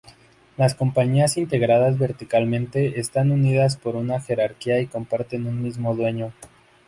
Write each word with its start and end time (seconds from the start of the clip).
Las 0.57 0.73
compañías 0.73 1.37
integradas 1.37 1.99
verticalmente 1.99 2.99
están 2.99 3.29
unidas 3.29 3.77
por 3.77 3.95
una 3.95 4.19
jerarquía 4.19 4.79
y 4.81 4.87
comparten 4.87 5.45
un 5.45 5.61
mismo 5.61 5.93
dueño. 5.93 6.33